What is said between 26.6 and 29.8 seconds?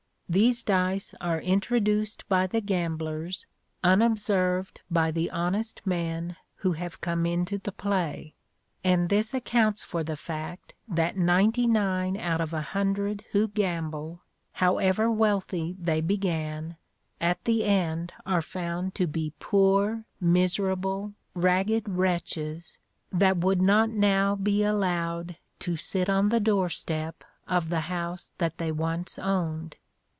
step of the house that they once owned.